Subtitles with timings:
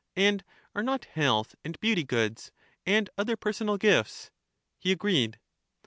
[0.15, 0.43] And
[0.73, 2.51] are not health and beauty goods,
[2.87, 4.31] and other personal gifts?
[4.79, 5.37] He agreed.